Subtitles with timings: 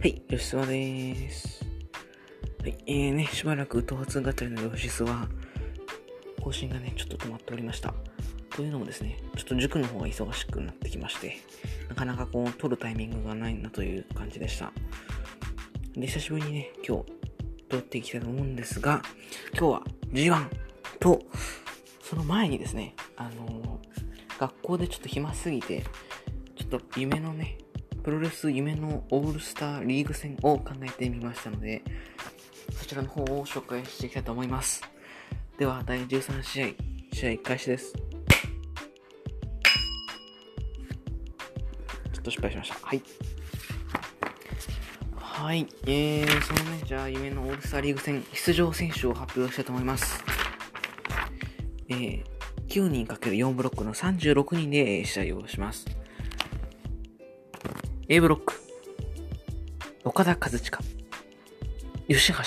[0.00, 1.62] はい、吉沢です。
[2.62, 5.28] はい、えーね、しばらく頭髪語りの吉沢、
[6.40, 7.92] 更新がね、ちょっと止まっておりました。
[8.48, 11.36] というのもですね、ちょっと塾の方が忙しくなってきまして、
[11.90, 14.72] なかなかこう、撮るタイミングがないなという感じでした。
[15.92, 17.04] で、久しぶりにね、今日、
[17.68, 19.02] 撮っていきたいと思うんですが、
[19.52, 19.82] 今日は
[20.12, 20.46] G1
[20.98, 21.20] と、
[22.02, 23.90] その前にですね、あのー
[24.38, 25.84] 学校でちょっと暇すぎて、
[26.56, 27.58] ちょっと夢のね、
[28.02, 31.82] プロレス夢のオールスターリーグ戦を考えてみましたので、
[32.72, 34.82] そちらの方を紹介していきたいと思います。
[35.58, 36.68] では、第13試合、
[37.12, 37.92] 試合開始です。
[37.92, 42.76] ちょっと失敗しました。
[42.82, 43.02] はい。
[45.16, 45.66] はい。
[45.86, 50.24] えー、そのね、じゃあ、夢のオールスターリーグ戦、出場選手を発表したいと思います。
[51.90, 52.24] えー、
[52.68, 55.99] 9人 ×4 ブロックの36人で試合をします。
[58.12, 58.54] A ブロック、
[60.02, 60.60] 岡田和親、
[62.08, 62.38] 吉橋、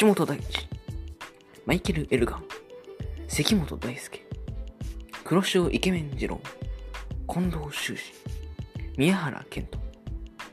[0.00, 0.66] 橋本大地、
[1.66, 2.44] マイケル・エルガン、
[3.28, 4.26] 関本大輔、
[5.24, 6.40] 黒潮イケメン二郎、
[7.28, 8.00] 近藤修二、
[8.96, 9.78] 宮原健人、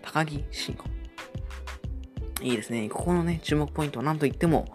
[0.02, 2.44] 高木慎吾。
[2.44, 2.90] いいですね。
[2.90, 4.66] ここのね、注目ポイントは何と言っても、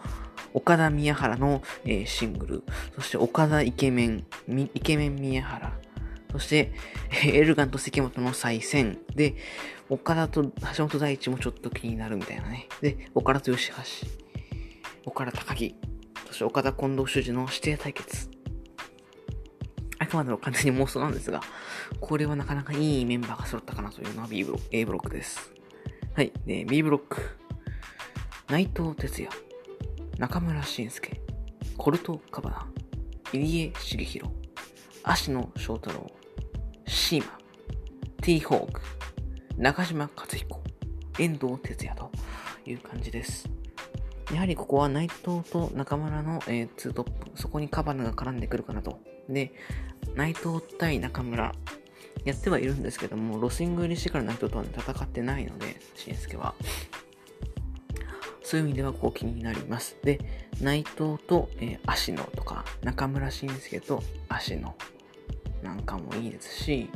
[0.54, 2.62] 岡田宮原の、えーシングル、
[2.94, 5.70] そして岡田イケメン、イケメン宮原、
[6.38, 6.72] そして、
[7.24, 8.98] エルガンと関本の再戦。
[9.14, 9.36] で、
[9.88, 10.44] 岡田と
[10.76, 12.68] 橋本大地もちょっと気になるみたいなね。
[12.82, 13.76] で、岡田と吉橋、
[15.06, 15.74] 岡田高木、
[16.26, 18.28] そして岡田近藤修二の指定対決。
[19.98, 21.40] あくまでも完全に妄想なんですが、
[22.00, 25.52] これはなかなかいいメンバーが揃ったかなというのは B ブロック、A ブロックです。
[26.14, 26.32] はい。
[26.44, 27.38] で、B ブロック。
[28.48, 29.30] 内藤哲也、
[30.18, 31.20] 中村慎介、
[31.78, 32.66] コルト・カバナ、
[33.32, 34.30] 入江茂弘、
[35.02, 36.15] 芦野翔太郎、
[36.86, 37.38] シーマ、
[38.22, 38.80] T ホーク、
[39.56, 40.62] 中島克彦、
[41.18, 42.10] 遠藤哲也と
[42.64, 43.48] いう感じです。
[44.32, 49.00] やはりここは内藤と中村の、えー、ツートップ、そこにカバナが絡んでくるかなと。
[49.28, 49.52] で、
[50.14, 51.52] 内藤対中村、
[52.24, 56.54] やってはいるんですけども、ロスイング入りしてから内藤とは、ね、戦ってないので、慎介は。
[58.42, 59.96] そういう意味ではこう気になります。
[60.04, 60.20] で、
[60.60, 64.74] 内藤と、えー、芦野とか、中村慎介と芦野
[65.86, 66.90] なんかもいいですし、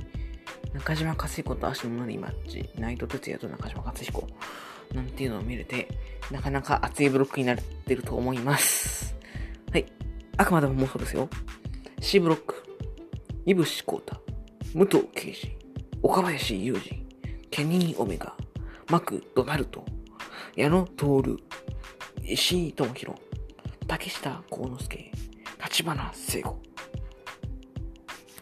[0.75, 4.27] 中島克彦と芦野のリマッチ、内藤哲也と中島克彦
[4.93, 5.87] なんていうのを見れて、
[6.33, 9.15] なかなか熱いブロックになってると思います。
[9.71, 9.87] はい。
[10.37, 11.28] あくまでも妄想ですよ。
[12.01, 12.65] C ブロック、
[13.47, 14.21] 井伏浩太、
[14.75, 15.57] 武藤敬司、
[16.03, 17.07] 岡林雄二、
[17.49, 18.34] ケニー・オメガ、
[18.91, 19.84] マク・ドナルド、
[20.57, 21.37] 矢野徹、
[22.25, 23.21] 石井智弘、
[23.87, 25.11] 竹下幸之助、
[25.62, 26.69] 立花聖子。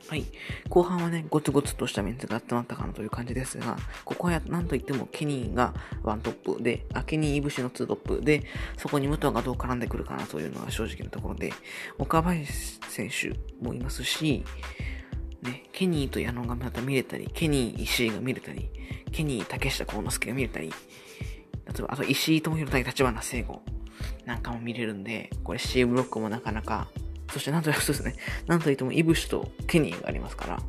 [0.08, 0.24] はい。
[0.70, 3.76] 後半はね、ゴツゴツとしたメンツが集まったかなという感じですが、
[4.06, 8.44] ここはなんといってもケニーがワントップで、あケニー・イブシのツートップで、
[8.78, 11.52] そこに武藤がどう絡んでくるかなというのが正直なところで、
[11.98, 14.44] 岡林選手もいますし、
[15.42, 18.70] ね、ケニーと矢野がまた見れたり、ケニー・石井が見れたり、
[19.12, 20.74] ケニー・竹下幸之助が見れたり、例
[21.80, 23.60] えば、あと石井智弘対立花聖子
[24.24, 26.88] なんかも見れるんで、これ C ブロックもなかなか、
[27.32, 28.14] そしてなんと、そうですね、
[28.46, 30.62] なんといってもイブシとケニーがありますから、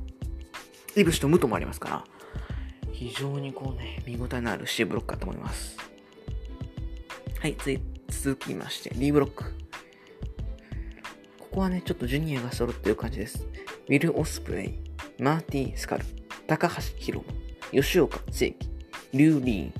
[0.96, 2.03] イブシとムトもありますから、
[2.92, 5.78] 非常にこうね、見応えのある C ブロックだと思います。
[7.40, 7.56] はい、
[8.09, 9.44] 続きまして、D ブロック。
[11.40, 13.48] ここはね、ちょっとジュニアが揃っている感じです。
[13.88, 14.74] ウィル・オスプレイ、
[15.22, 16.06] マーティ・スカル、
[16.46, 17.25] 高橋宏
[17.72, 18.69] 夢、吉岡聖輝、
[19.14, 19.74] リュウ・リーン、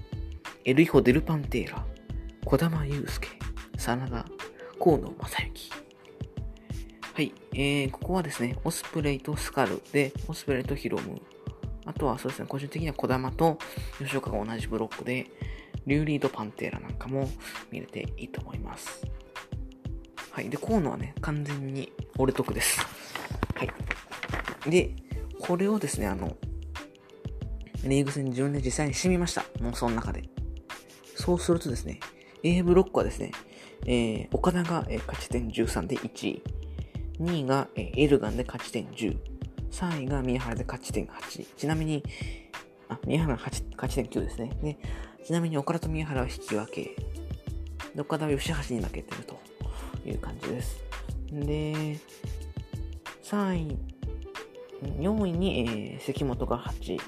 [0.66, 1.86] エルイホ・デル・パンテーラ、
[2.46, 3.28] 小玉祐介、
[3.78, 4.26] 真田、
[4.80, 5.89] 河野正幸。
[7.20, 11.22] はい、えー、ここはですね、オスプレイとスカルで、オスプレイとヒロム。
[11.86, 13.58] あとはそうですね、個人的には小玉と
[13.98, 15.28] 吉岡が同じブロックで、
[15.86, 17.30] リュウリード・パンテーラなんかも
[17.72, 19.06] 見れていいと思います。
[20.32, 22.80] はい、で、河野はね、完全に俺得です。
[23.54, 24.70] はい。
[24.70, 24.96] で、
[25.42, 26.38] これをですね、あの、
[27.84, 29.44] リーグ戦自分で実際にしてみました。
[29.60, 30.24] もうその中で。
[31.16, 32.00] そうするとですね、
[32.44, 33.32] A ブロックはですね、
[33.86, 36.59] えー、岡田が、え勝ち点13で1位。
[37.20, 39.18] 2位が、エルガンで勝ち点10。
[39.72, 41.56] 3位が宮原で勝ち点8。
[41.56, 42.04] ちなみに、
[42.88, 44.58] あ、宮原が勝ち勝ち点9ですね。
[44.62, 44.78] で、
[45.24, 46.96] ちなみに岡田と宮原は引き分け。
[47.94, 49.40] で岡田は吉橋に負けてると
[50.06, 50.84] いう感じです。
[51.32, 52.00] で、
[53.24, 53.78] 3位、
[55.00, 57.00] 4位に、えー関本が8。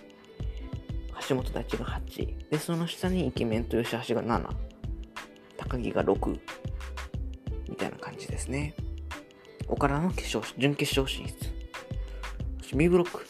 [1.29, 2.49] 橋本大地が8。
[2.49, 4.49] で、その下にイケメンと吉橋が7。
[5.57, 6.39] 高木が6。
[7.69, 8.75] みたいな感じですね。
[9.71, 12.77] 岡田の決勝、準決勝進出。
[12.77, 13.25] B ブロック。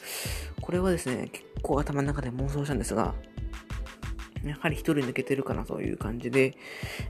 [0.60, 3.14] これはですね、結構頭の中で妄想したんですが、
[4.44, 6.58] やはり一人抜けてるかなという感じで、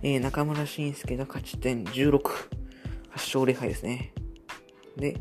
[0.04, 2.22] えー、中村慎介が勝ち点16、8
[3.13, 4.12] 勝0敗ですね。
[4.98, 5.18] で、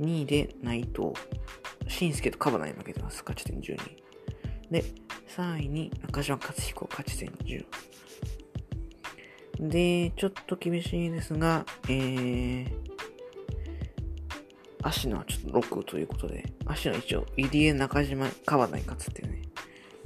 [0.00, 1.12] 2位で内藤、
[1.88, 3.24] 慎介とカバナに負けてます。
[3.26, 3.78] 勝ち点12。
[4.70, 4.84] で、
[5.36, 7.66] 3位に中島克彦、勝ち点10。
[9.58, 12.93] で、ちょっと厳しいですが、えー、
[14.84, 19.42] 足野はちょっと6ということで、足野一応、入江中島、川田に勝っていうね、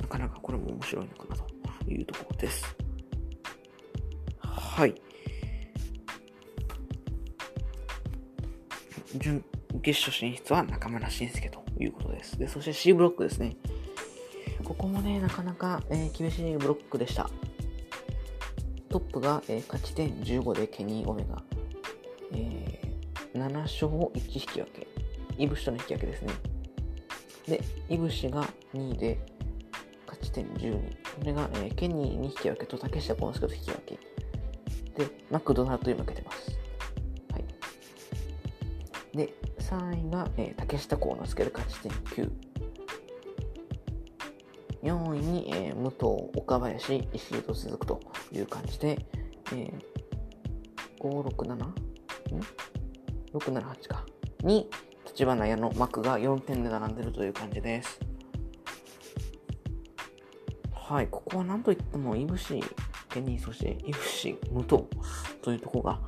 [0.01, 1.37] なかなかこれも面白いのかな
[1.85, 2.77] というところです。
[4.39, 4.95] はい。
[9.17, 9.45] 準
[9.83, 12.39] 決勝進出は中村慎介ということです。
[12.39, 13.57] で、そして C ブロックですね。
[14.63, 17.29] ここもね、なかなか、えー、厳しいブロックでした。
[18.91, 21.43] トップが、えー、勝ち点15でケニー・オメガ。
[22.33, 22.88] えー、
[23.39, 24.87] 7勝1引き分け。
[25.39, 26.33] イブシとの引き分けですね。
[27.47, 28.45] で、イブシが
[28.75, 29.19] 2位で
[30.07, 30.73] 勝ち点12。
[30.75, 33.99] これが、えー、ケニーに引き分けと竹下幸之助と引き分け。
[35.05, 36.59] で、マクドナルドに負けてます。
[37.33, 37.45] はい。
[39.17, 42.31] で、3位が、えー、竹下幸之助で勝ち点9。
[44.83, 48.01] 4位に、えー、武藤、岡林、石井と続くと
[48.33, 48.99] いう感じで、
[49.53, 49.99] えー、
[51.01, 51.55] 567?
[51.55, 51.75] ん？
[53.33, 54.05] ?678 か。
[54.43, 54.69] に、
[55.07, 58.01] 立花屋の幕が4点で並んでるという感じです。
[60.73, 62.63] はい、ここは何といっても、いぶし、
[63.11, 64.85] ケニー、そして、いぶし、武藤
[65.43, 66.01] というところが、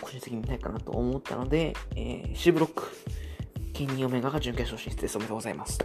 [0.00, 2.90] 個人的に見たいかなと思ったので、えー、C ブロック、
[3.72, 5.16] ケニー・オメガが準決勝進出です。
[5.16, 5.78] おめでとうございます。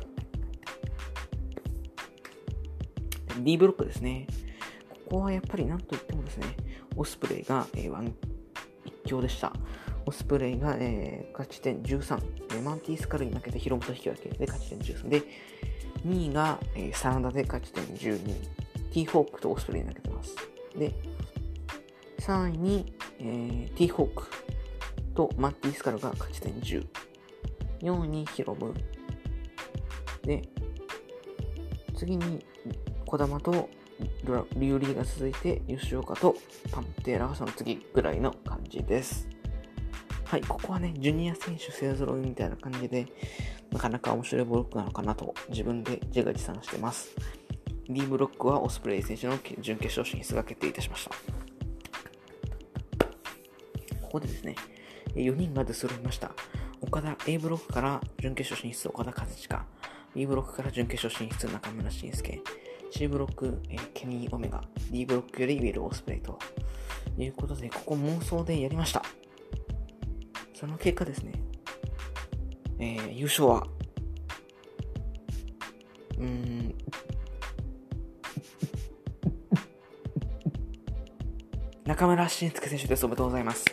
[3.40, 4.28] D ブロックですね。
[5.10, 6.56] ここはやっぱり何と言ってもですね、
[6.96, 8.16] オスプレイが、えー、ワン
[8.86, 9.54] 一強でした。
[10.12, 12.22] オスプレイが、えー、勝ち点13、
[12.52, 14.28] えー、マンティースカルに負けてヒロムと引き分け。
[14.28, 15.24] で勝ち点13で、
[16.06, 20.36] 2位が、えー、サナダで勝ち点12、ティーホークとオスプレイに負けてます。
[20.78, 20.94] で、
[22.20, 24.28] 3位に、えー、ティーホーク
[25.16, 26.86] とマッティースカルが勝ち点10、
[27.84, 28.74] 4位にヒロム、
[30.24, 30.42] で、
[31.96, 32.46] 次に
[33.06, 33.70] 児玉と
[34.58, 36.36] リュウリーが続いて、吉岡と
[36.70, 39.30] パンテーラがその次ぐらいの感じです。
[40.32, 43.06] はい、ここはね、ジュニア選手勢ぞろいみたいな感じで、
[43.70, 47.10] なかなか面白いブロックなのかなと自分で自画自賛してます。
[47.90, 51.12] D ブロックはオスプレイ選手の準決勝進出が決定いたしました。
[54.02, 54.56] ここでですね、
[55.16, 56.32] 4人が出揃いました。
[56.80, 59.66] 岡田 A ブロックから準決勝進出、岡田和親。
[60.16, 62.42] B ブロックから準決勝進出、中村慎介。
[62.92, 66.40] C ブロック、えー、ケニー・オメガ、D ブロックよりウィル・オスプレイと
[67.18, 69.04] いうことで、ここ妄想でやりました。
[70.62, 71.34] その結果ですね、
[72.78, 73.66] えー、優勝は、
[76.20, 76.76] うん、
[81.84, 83.04] 中村慎介選手です。
[83.08, 83.66] おめでとうございます。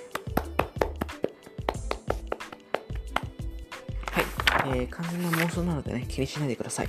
[4.46, 4.78] はい。
[4.78, 6.88] えー、完全な妄想なのでね、気にしないでください。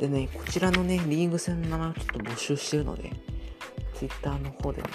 [0.00, 3.12] でね、こちらのね、リーグ戦の名前をちょっと募集してるので、
[3.94, 4.88] Twitter の方でね、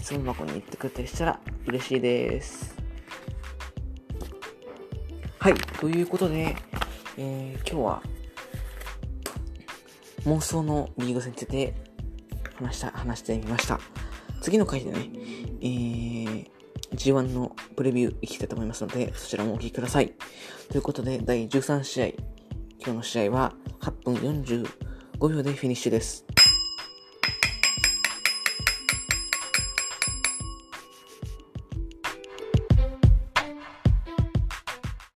[0.00, 1.38] 質問箱に行ってくれたりしたら
[1.68, 2.73] 嬉しいです。
[5.44, 6.56] はい、ということで、
[7.18, 8.02] えー、今日は
[10.24, 11.74] 妄想のリーグ戦について
[12.54, 13.78] 話した、話してみました。
[14.40, 15.10] 次の回でね、
[15.60, 16.48] えー、
[16.94, 20.14] G1 のプレビューいきたいと思いますので、そちらもお聴きください。
[20.70, 22.16] ということで、第13試合、今
[22.86, 26.24] 日の試合は8分45秒でフィニッシュです。